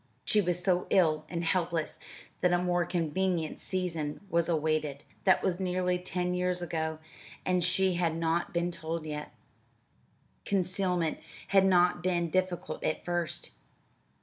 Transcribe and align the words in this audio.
She 0.25 0.41
was 0.41 0.63
so 0.63 0.87
ill 0.89 1.25
and 1.29 1.43
helpless 1.43 1.99
that 2.39 2.51
a 2.51 2.57
more 2.57 2.87
convenient 2.87 3.59
season 3.59 4.19
was 4.31 4.49
awaited. 4.49 5.03
That 5.25 5.43
was 5.43 5.59
nearly 5.59 5.99
ten 5.99 6.33
years 6.33 6.59
ago 6.59 6.97
and 7.45 7.63
she 7.63 7.93
had 7.93 8.15
not 8.15 8.51
been 8.51 8.71
told 8.71 9.05
yet. 9.05 9.31
Concealment 10.43 11.19
had 11.49 11.65
not 11.67 12.01
been 12.01 12.31
difficult 12.31 12.83
at 12.83 13.05
first. 13.05 13.51